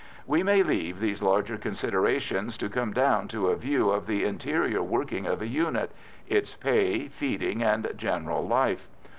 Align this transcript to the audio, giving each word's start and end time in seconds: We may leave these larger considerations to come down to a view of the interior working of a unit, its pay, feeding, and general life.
We 0.25 0.41
may 0.41 0.63
leave 0.63 0.99
these 0.99 1.21
larger 1.21 1.59
considerations 1.59 2.57
to 2.57 2.69
come 2.69 2.91
down 2.91 3.27
to 3.27 3.49
a 3.49 3.55
view 3.55 3.91
of 3.91 4.07
the 4.07 4.23
interior 4.25 4.81
working 4.81 5.27
of 5.27 5.43
a 5.43 5.47
unit, 5.47 5.91
its 6.27 6.55
pay, 6.55 7.07
feeding, 7.07 7.61
and 7.61 7.87
general 7.95 8.47
life. 8.47 8.87